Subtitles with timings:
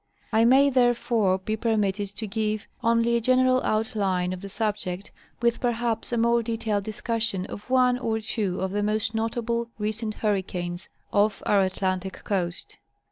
[0.33, 5.11] I may therefore be per mitted to give only a general outline of the subject,
[5.43, 10.15] with perhaps a more detailed discussion of one or two of the most notable recent
[10.15, 12.79] hurricanes off our Atlantic coast.